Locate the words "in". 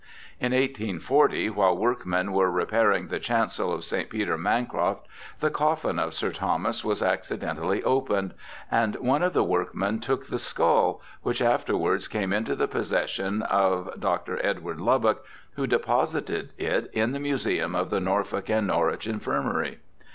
0.39-0.51, 16.93-17.11